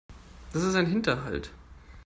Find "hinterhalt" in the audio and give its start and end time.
0.87-1.51